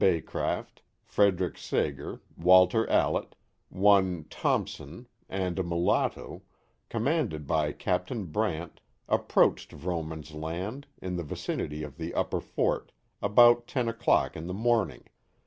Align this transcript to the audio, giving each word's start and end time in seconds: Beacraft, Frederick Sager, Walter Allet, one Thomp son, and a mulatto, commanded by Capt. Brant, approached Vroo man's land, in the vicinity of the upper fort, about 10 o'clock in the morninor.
Beacraft, 0.01 0.81
Frederick 1.03 1.59
Sager, 1.59 2.21
Walter 2.35 2.87
Allet, 2.89 3.35
one 3.69 4.23
Thomp 4.31 4.67
son, 4.67 5.05
and 5.29 5.59
a 5.59 5.63
mulatto, 5.63 6.41
commanded 6.89 7.45
by 7.45 7.71
Capt. 7.71 8.11
Brant, 8.33 8.79
approached 9.07 9.69
Vroo 9.73 10.01
man's 10.03 10.33
land, 10.33 10.87
in 11.03 11.17
the 11.17 11.23
vicinity 11.23 11.83
of 11.83 11.97
the 11.97 12.15
upper 12.15 12.39
fort, 12.41 12.91
about 13.21 13.67
10 13.67 13.89
o'clock 13.89 14.35
in 14.35 14.47
the 14.47 14.55
morninor. 14.55 15.03